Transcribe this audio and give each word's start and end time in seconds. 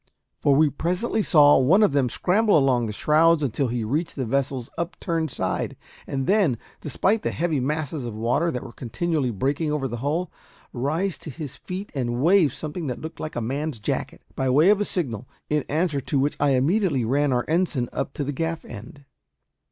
for 0.39 0.55
we 0.55 0.67
presently 0.67 1.21
saw 1.21 1.59
one 1.59 1.83
of 1.83 1.91
them 1.91 2.09
scramble 2.09 2.57
along 2.57 2.87
the 2.87 2.91
shrouds 2.91 3.43
until 3.43 3.67
he 3.67 3.83
reached 3.83 4.15
the 4.15 4.25
vessel's 4.25 4.67
upturned 4.75 5.29
side, 5.29 5.77
and 6.07 6.25
then 6.25 6.57
despite 6.79 7.21
the 7.21 7.29
heavy 7.29 7.59
masses 7.59 8.03
of 8.03 8.15
water 8.15 8.49
that 8.49 8.63
were 8.63 8.71
continually 8.71 9.29
breaking 9.29 9.71
over 9.71 9.87
the 9.87 9.97
hull 9.97 10.31
rise 10.73 11.19
to 11.19 11.29
his 11.29 11.55
feet 11.55 11.91
and 11.93 12.19
wave 12.19 12.51
something 12.51 12.87
that 12.87 12.99
looked 12.99 13.19
like 13.19 13.35
a 13.35 13.41
man's 13.41 13.79
jacket, 13.79 14.23
by 14.35 14.49
way 14.49 14.69
of 14.71 14.81
a 14.81 14.85
signal, 14.85 15.27
in 15.51 15.61
answer 15.69 16.01
to 16.01 16.17
which 16.17 16.35
I 16.39 16.53
immediately 16.55 17.05
ran 17.05 17.31
our 17.31 17.45
ensign 17.47 17.87
up 17.93 18.11
to 18.15 18.23
the 18.23 18.33
gaff 18.33 18.65
end. 18.65 19.05